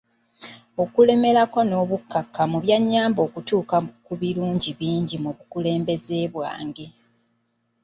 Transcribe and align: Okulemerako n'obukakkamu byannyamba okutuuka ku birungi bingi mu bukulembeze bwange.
Okulemerako 0.83 1.59
n'obukakkamu 1.65 2.57
byannyamba 2.63 3.19
okutuuka 3.27 3.77
ku 4.05 4.13
birungi 4.21 4.69
bingi 4.79 5.15
mu 5.23 5.31
bukulembeze 5.37 6.17
bwange. 6.33 6.85